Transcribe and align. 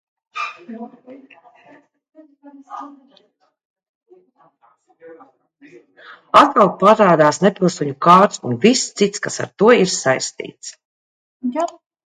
Atkal 6.43 6.71
parādās 6.79 7.39
nepilsoņu 7.45 7.97
kārts 8.07 8.41
un 8.51 8.57
viss 8.65 8.87
cits, 9.01 9.23
kas 9.27 9.39
ar 9.45 9.53
to 9.63 9.69
ir 9.83 9.93
saistīts. 9.97 10.73